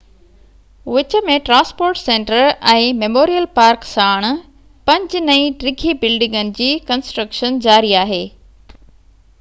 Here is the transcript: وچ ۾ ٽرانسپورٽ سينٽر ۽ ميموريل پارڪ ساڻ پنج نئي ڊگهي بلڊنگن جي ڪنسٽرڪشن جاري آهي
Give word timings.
وچ 0.93 1.15
۾ 1.27 1.33
ٽرانسپورٽ 1.49 1.99
سينٽر 2.03 2.39
۽ 2.71 2.87
ميموريل 3.01 3.45
پارڪ 3.59 3.85
ساڻ 3.89 4.25
پنج 4.91 5.15
نئي 5.29 5.53
ڊگهي 5.65 5.95
بلڊنگن 6.05 6.53
جي 6.61 6.71
ڪنسٽرڪشن 6.91 7.63
جاري 7.69 7.95
آهي 8.05 8.21